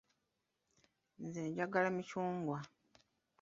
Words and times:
Nze 1.25 1.41
njagala 1.51 1.89
micungwa. 1.97 2.57